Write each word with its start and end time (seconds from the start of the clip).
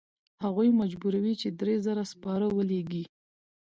هغوی 0.43 0.69
مجبوروي 0.81 1.33
چې 1.41 1.49
درې 1.59 1.75
زره 1.85 2.03
سپاره 2.13 2.47
ولیږي. 2.57 3.03